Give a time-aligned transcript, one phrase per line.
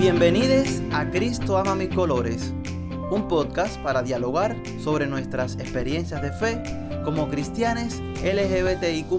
[0.00, 2.54] Bienvenidos a Cristo Ama Mis Colores,
[3.10, 6.62] un podcast para dialogar sobre nuestras experiencias de fe
[7.04, 9.10] como cristianes LGBTIQ.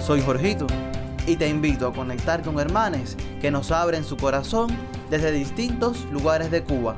[0.00, 0.66] Soy Jorgito
[1.26, 4.68] y te invito a conectar con hermanos que nos abren su corazón
[5.08, 6.94] desde distintos lugares de Cuba.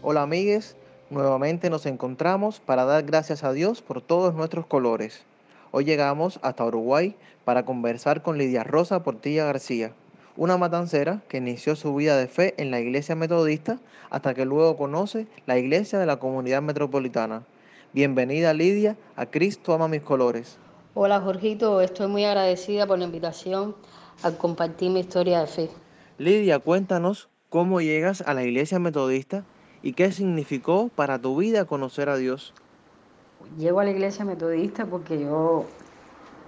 [0.00, 0.76] Hola amigues,
[1.10, 5.24] nuevamente nos encontramos para dar gracias a Dios por todos nuestros colores.
[5.70, 7.14] Hoy llegamos hasta Uruguay
[7.44, 9.92] para conversar con Lidia Rosa Portilla García,
[10.34, 14.78] una matancera que inició su vida de fe en la iglesia metodista hasta que luego
[14.78, 17.42] conoce la iglesia de la comunidad metropolitana.
[17.92, 20.58] Bienvenida Lidia a Cristo ama mis colores.
[20.94, 23.76] Hola Jorgito, estoy muy agradecida por la invitación
[24.22, 25.70] a compartir mi historia de fe.
[26.16, 29.44] Lidia, cuéntanos cómo llegas a la iglesia metodista
[29.82, 32.54] y qué significó para tu vida conocer a Dios.
[33.56, 35.64] Llego a la iglesia metodista porque yo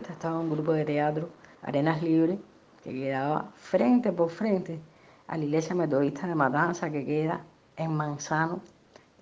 [0.09, 1.31] estaba en un grupo de teatro,
[1.63, 2.39] Arenas Libres,
[2.85, 4.79] que quedaba frente por frente
[5.27, 7.43] a la iglesia metodista de Matanza que queda
[7.77, 8.61] en Manzano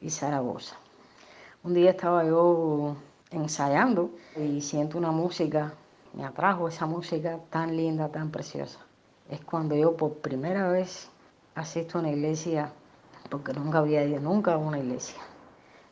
[0.01, 0.77] y Zaragoza.
[1.62, 2.97] Un día estaba yo
[3.31, 5.73] ensayando y siento una música,
[6.15, 8.81] me atrajo esa música tan linda, tan preciosa.
[9.31, 11.11] Es cuando yo por primera vez
[11.55, 12.73] asisto a una iglesia,
[13.31, 15.21] porque nunca había ido nunca a una iglesia.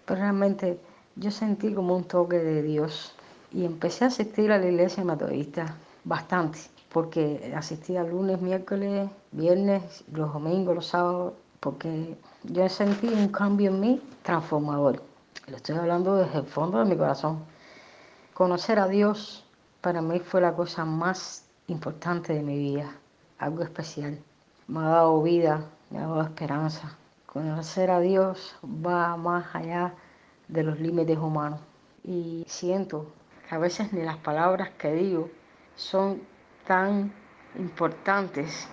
[0.04, 0.80] Pero realmente
[1.16, 3.14] yo sentí como un toque de Dios
[3.50, 6.58] y empecé a asistir a la iglesia metodista bastante,
[6.92, 13.80] porque asistía lunes, miércoles, viernes, los domingos, los sábados, porque yo sentí un cambio en
[13.80, 15.02] mí transformador.
[15.48, 17.44] Lo estoy hablando desde el fondo de mi corazón.
[18.34, 19.44] Conocer a Dios
[19.80, 22.92] para mí fue la cosa más importante de mi vida,
[23.38, 24.18] algo especial.
[24.68, 26.94] Me ha dado vida, me ha dado esperanza.
[27.24, 29.94] Conocer a Dios va más allá
[30.48, 31.60] de los límites humanos.
[32.04, 33.06] Y siento
[33.48, 35.30] que a veces ni las palabras que digo
[35.74, 36.22] son
[36.66, 37.12] tan
[37.58, 38.68] importantes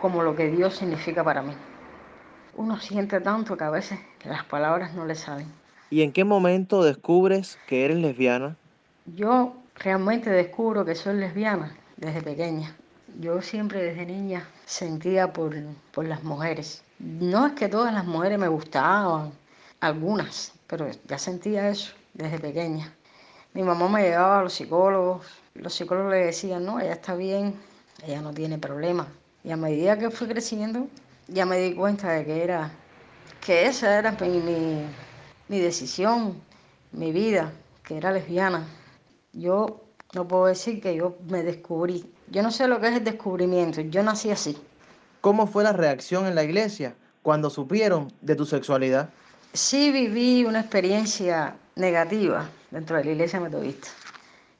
[0.00, 1.52] como lo que Dios significa para mí.
[2.56, 5.52] Uno siente tanto que a veces las palabras no le salen.
[5.90, 8.56] ¿Y en qué momento descubres que eres lesbiana?
[9.14, 12.74] Yo realmente descubro que soy lesbiana desde pequeña.
[13.20, 15.54] Yo siempre desde niña sentía por,
[15.92, 16.82] por las mujeres.
[16.98, 19.32] No es que todas las mujeres me gustaban,
[19.80, 22.94] algunas, pero ya sentía eso desde pequeña.
[23.54, 27.54] Mi mamá me llevaba a los psicólogos, los psicólogos le decían, no, ella está bien,
[28.04, 29.06] ella no tiene problemas.
[29.44, 30.88] Y a medida que fui creciendo,
[31.28, 32.70] ya me di cuenta de que era,
[33.40, 34.86] que esa era mi, mi,
[35.48, 36.40] mi decisión,
[36.92, 37.52] mi vida,
[37.82, 38.66] que era lesbiana.
[39.32, 39.80] Yo
[40.14, 42.12] no puedo decir que yo me descubrí.
[42.28, 44.58] Yo no sé lo que es el descubrimiento, yo nací así.
[45.20, 49.10] ¿Cómo fue la reacción en la iglesia cuando supieron de tu sexualidad?
[49.52, 53.88] Sí viví una experiencia negativa dentro de la iglesia metodista,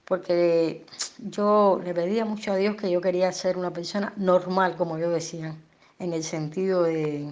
[0.04, 0.84] porque
[1.18, 5.10] yo le pedía mucho a Dios que yo quería ser una persona normal, como yo
[5.10, 5.54] decía,
[5.98, 7.28] en el sentido de,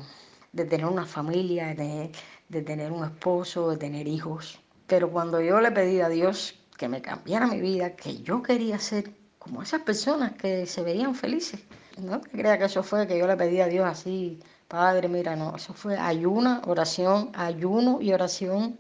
[0.53, 4.61] de tener una familia, de tener, un esposo, de tener hijos.
[4.87, 8.79] Pero cuando yo le pedí a Dios que me cambiara mi vida, que yo quería
[8.79, 11.61] ser como esas personas que se veían felices,
[11.99, 14.41] no te crea que eso fue que yo le pedí a Dios así
[14.75, 18.77] Padre, mira, no, eso fue ayuna, oración, ayuno y oración.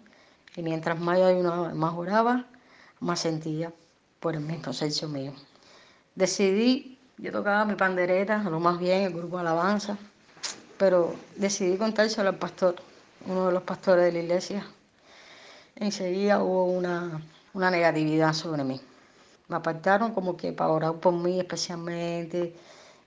[0.56, 2.47] Y mientras más yo ayunaba, más oraba,
[2.99, 3.72] más sentía
[4.19, 5.32] por el mismo sexo mío.
[6.16, 9.97] Decidí, yo tocaba mi pandereta, lo más bien, el grupo Alabanza,
[10.78, 12.75] pero decidí contárselo al pastor,
[13.26, 14.66] uno de los pastores de la iglesia.
[15.76, 17.22] Enseguida hubo una,
[17.53, 18.81] una negatividad sobre mí.
[19.47, 22.53] Me apartaron como que para orar por mí especialmente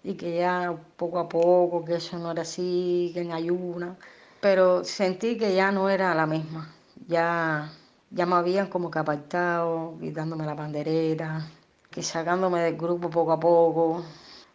[0.07, 3.97] y que ya poco a poco, que eso no era así, que en ayuna,
[4.39, 6.73] pero sentí que ya no era la misma,
[7.07, 7.69] ya,
[8.11, 11.45] ya me habían como que apartado, quitándome la pandereta,
[11.91, 14.05] que sacándome del grupo poco a poco,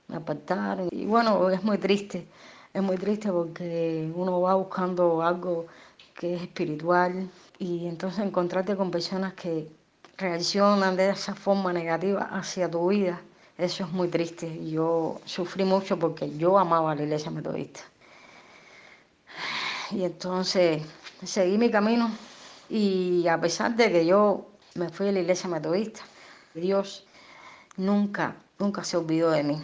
[0.09, 0.89] me apartaron.
[0.91, 2.27] Y bueno, es muy triste,
[2.73, 5.67] es muy triste porque uno va buscando algo
[6.15, 9.69] que es espiritual y entonces encontrarte con personas que
[10.17, 13.21] reaccionan de esa forma negativa hacia tu vida
[13.59, 14.71] eso es muy triste.
[14.71, 17.81] Yo sufrí mucho porque yo amaba la iglesia metodista.
[19.91, 20.83] Y entonces
[21.25, 22.11] seguí mi camino
[22.69, 26.01] y a pesar de que yo me fui a la iglesia metodista,
[26.55, 27.05] Dios
[27.77, 29.63] nunca, nunca se olvidó de mí.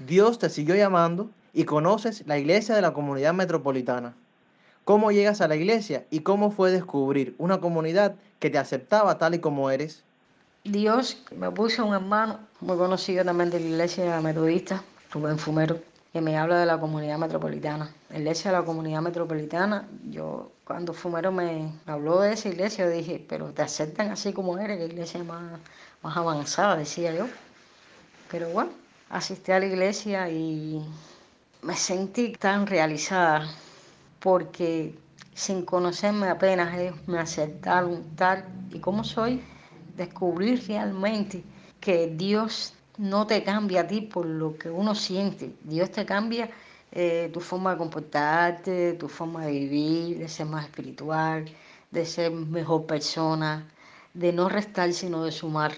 [0.00, 4.14] Dios te siguió llamando y conoces la iglesia de la comunidad metropolitana.
[4.84, 9.34] ¿Cómo llegas a la iglesia y cómo fue descubrir una comunidad que te aceptaba tal
[9.34, 10.02] y como eres?
[10.64, 14.82] Dios me puso un hermano muy conocido también de la iglesia metodista,
[15.12, 15.78] Rubén Fumero,
[16.10, 17.94] que me habla de la comunidad metropolitana.
[18.08, 23.22] La iglesia de la comunidad metropolitana, yo cuando Fumero me habló de esa iglesia, dije,
[23.28, 25.60] pero te aceptan así como eres, que iglesia más,
[26.02, 27.26] más avanzada, decía yo.
[28.30, 28.70] Pero bueno,
[29.10, 30.82] asistí a la iglesia y
[31.60, 33.50] me sentí tan realizada
[34.18, 34.98] porque
[35.34, 39.44] sin conocerme apenas ellos me aceptaron tal y como soy,
[39.96, 41.42] descubrí realmente
[41.80, 45.52] que Dios no te cambia a ti por lo que uno siente.
[45.64, 46.50] Dios te cambia
[46.92, 51.44] eh, tu forma de comportarte, tu forma de vivir, de ser más espiritual,
[51.90, 53.66] de ser mejor persona,
[54.14, 55.72] de no restar sino de sumar.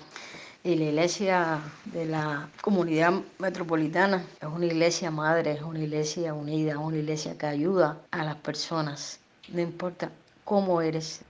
[0.63, 6.73] Y la iglesia de la comunidad metropolitana es una iglesia madre, es una iglesia unida,
[6.73, 10.11] es una iglesia que ayuda a las personas, no importa
[10.45, 11.23] cómo eres.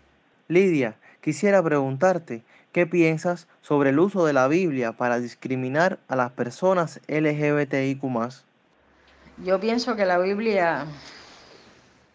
[0.49, 2.45] Lidia, quisiera preguntarte,
[2.77, 8.03] ¿Qué piensas sobre el uso de la Biblia para discriminar a las personas LGBTIQ?
[9.43, 10.85] Yo pienso que la Biblia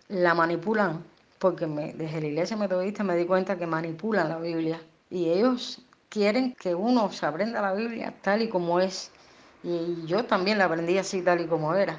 [0.10, 1.04] la manipulan,
[1.40, 4.80] porque desde la iglesia metodista me di cuenta que manipulan la Biblia
[5.10, 9.10] y ellos quieren que uno se aprenda la Biblia tal y como es.
[9.64, 11.98] Y yo también la aprendí así tal y como era.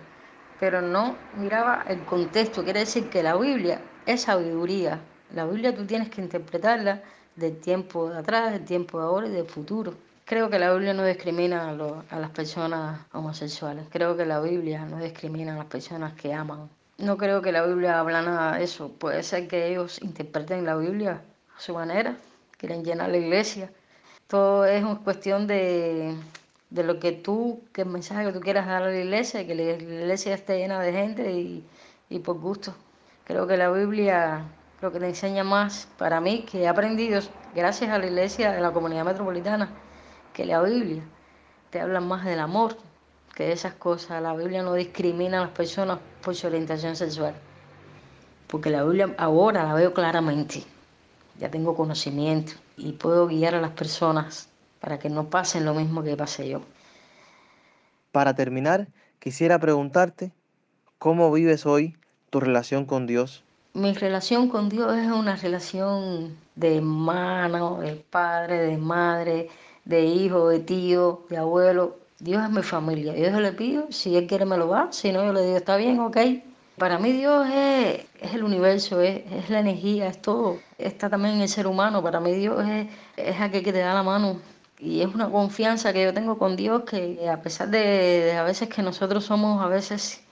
[0.61, 2.63] Pero no miraba el contexto.
[2.63, 5.01] Quiere decir que la Biblia es sabiduría.
[5.35, 7.03] La Biblia tú tienes que interpretarla
[7.37, 9.95] del tiempo de atrás, del tiempo de ahora y del futuro.
[10.27, 13.87] Creo que la Biblia no discrimina a, las personas homosexuales.
[13.91, 16.69] Creo que la Biblia no discrimina a las personas que aman.
[16.99, 18.91] No creo que la Biblia habla nada de eso.
[18.91, 21.23] Puede ser que ellos interpreten la Biblia
[21.57, 22.15] a su manera,
[22.59, 23.71] quieren llenar la iglesia.
[24.27, 26.15] Todo es una cuestión de,
[26.71, 30.59] lo que tú, el mensaje tú quieras dar a la iglesia, que la iglesia esté
[30.59, 31.33] llena de gente
[32.11, 32.75] y por gusto.
[33.25, 34.45] Creo que la Biblia
[34.83, 37.21] lo que te enseña más para mí, que he aprendido
[37.55, 39.71] gracias a la iglesia de la comunidad metropolitana,
[40.33, 41.05] que la Biblia
[41.71, 42.77] te habla más del amor
[43.37, 44.21] que de esas cosas.
[44.21, 47.33] La Biblia no discrimina a las personas por su orientación sexual,
[48.49, 50.65] porque la Biblia ahora la veo claramente,
[51.39, 54.49] ya tengo conocimiento y puedo guiar a las personas
[54.81, 56.61] para que no pasen lo mismo que pasé yo.
[58.11, 58.89] Para terminar,
[59.21, 60.33] quisiera preguntarte,
[60.99, 61.97] ¿cómo vives hoy
[62.31, 63.45] tu relación con Dios?
[63.75, 69.49] Mi relación con Dios es una relación de hermano, de padre, de madre,
[69.87, 71.97] de hijo, de tío, de abuelo.
[72.19, 73.15] Dios es mi familia.
[73.15, 75.77] Dios le pido, si Él quiere me lo va, si no yo le digo, está
[75.79, 76.19] bien, ok.
[76.77, 78.05] Para mí Dios es,
[78.35, 80.59] el universo, es, es, la energía, es todo.
[80.77, 82.03] Está también el ser humano.
[82.03, 84.39] Para mí Dios es, es aquel que te da la mano.
[84.79, 88.43] Y es una confianza que yo tengo con Dios que a pesar de, de a
[88.43, 90.23] veces que nosotros somos a veces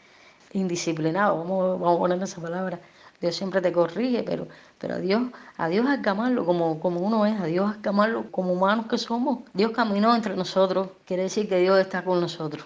[0.52, 2.80] indisciplinados, vamos, vamos a poner esa palabra,
[3.20, 5.22] Dios siempre te corrige, pero, pero a Dios,
[5.58, 8.54] a Dios hay que amarlo como, como uno es, a Dios hay que amarlo como
[8.54, 9.40] humanos que somos.
[9.52, 12.64] Dios caminó entre nosotros, quiere decir que Dios está con nosotros.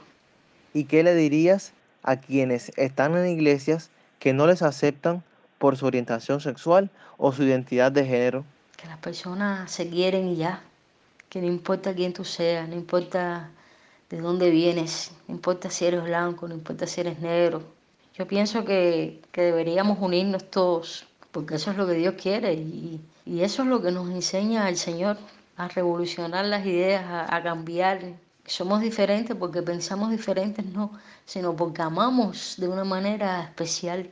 [0.72, 1.72] ¿Y qué le dirías
[2.04, 3.90] a quienes están en iglesias
[4.20, 5.24] que no les aceptan
[5.58, 8.44] por su orientación sexual o su identidad de género?
[8.76, 10.62] Que las personas se quieren y ya,
[11.28, 13.50] que no importa quién tú seas, no importa
[14.08, 17.73] de dónde vienes, no importa si eres blanco, no importa si eres negro,
[18.14, 23.62] yo pienso que, deberíamos unirnos todos, porque eso es lo que Dios quiere y, eso
[23.62, 25.16] es lo que nos enseña el Señor,
[25.56, 28.00] a revolucionar las ideas, a, cambiar.
[28.46, 30.92] Somos diferentes porque pensamos diferentes, no,
[31.24, 34.10] sino porque amamos de una manera especial.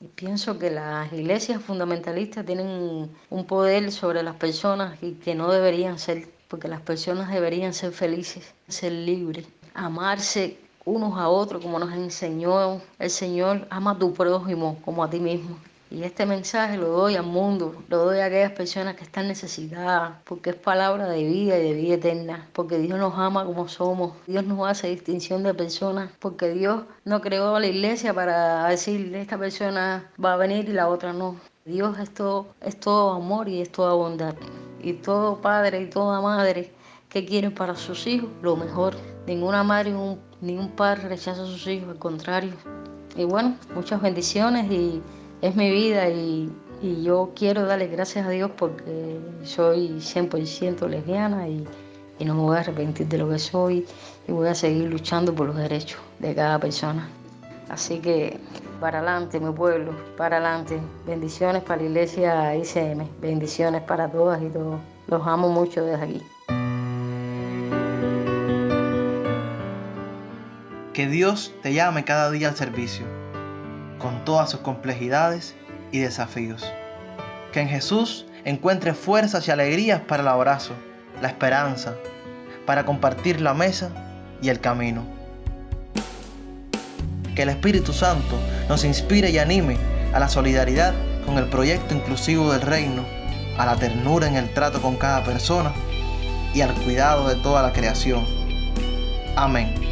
[0.00, 5.50] Y pienso que las iglesias fundamentalistas tienen un poder sobre las personas y que no
[5.50, 11.78] deberían ser, porque las personas deberían ser felices, ser libres, amarse unos a otros, como
[11.78, 15.56] nos enseñó el Señor, ama a tu prójimo como a ti mismo.
[15.92, 20.14] Y este mensaje lo doy al mundo, lo doy a aquellas personas que están necesitadas,
[20.24, 24.14] porque es palabra de vida y de vida eterna, porque Dios nos ama como somos,
[24.26, 29.14] Dios nos hace distinción de personas, porque Dios no creó a la iglesia para decir
[29.14, 31.36] esta persona va a venir y la otra no.
[31.66, 34.34] Dios es todo, es todo amor y es toda bondad.
[34.82, 36.72] Y todo padre y toda madre
[37.12, 38.96] que quiere para sus hijos lo mejor.
[39.26, 39.92] Ninguna madre
[40.40, 42.52] ni un padre rechaza a sus hijos, al contrario.
[43.16, 45.02] Y bueno, muchas bendiciones y
[45.42, 46.50] es mi vida y,
[47.04, 51.64] yo quiero darle gracias a Dios porque soy 100% lesbiana y,
[52.18, 53.86] y no me voy a arrepentir de lo que soy
[54.26, 57.08] y voy a seguir luchando por los derechos de cada persona.
[57.68, 58.36] Así que
[58.80, 60.80] para adelante, mi pueblo, para adelante.
[61.06, 64.80] Bendiciones para la iglesia ICM, bendiciones para todas y todos.
[65.06, 66.31] Los amo mucho desde aquí.
[70.92, 73.06] Que Dios te llame cada día al servicio,
[73.98, 75.54] con todas sus complejidades
[75.90, 76.70] y desafíos.
[77.50, 80.74] Que en Jesús encuentre fuerzas y alegrías para el abrazo,
[81.22, 81.94] la esperanza,
[82.66, 83.90] para compartir la mesa
[84.42, 85.02] y el camino.
[87.34, 89.78] Que el Espíritu Santo nos inspire y anime
[90.12, 90.92] a la solidaridad
[91.24, 93.02] con el proyecto inclusivo del reino,
[93.56, 95.72] a la ternura en el trato con cada persona
[96.52, 98.26] y al cuidado de toda la creación.
[99.36, 99.91] Amén.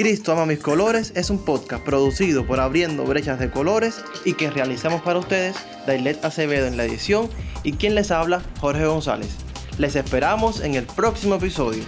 [0.00, 4.50] Cristo ama mis colores es un podcast producido por Abriendo Brechas de Colores y que
[4.50, 5.54] realizamos para ustedes
[5.86, 7.28] Dailet Acevedo en la edición
[7.64, 9.28] y quien les habla Jorge González.
[9.76, 11.82] Les esperamos en el próximo episodio.